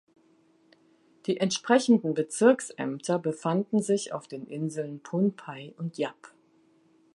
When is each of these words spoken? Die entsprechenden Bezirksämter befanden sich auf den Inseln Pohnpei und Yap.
Die 1.27 1.37
entsprechenden 1.37 2.15
Bezirksämter 2.15 3.19
befanden 3.19 3.83
sich 3.83 4.13
auf 4.13 4.27
den 4.27 4.47
Inseln 4.47 5.03
Pohnpei 5.03 5.75
und 5.77 5.95
Yap. 5.99 6.33